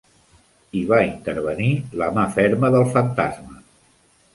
Hi 0.79 0.81
va 0.93 1.01
intervenir 1.09 1.69
la 2.03 2.11
mà 2.19 2.27
ferma 2.41 2.75
del 2.79 2.91
fantasma. 2.99 3.67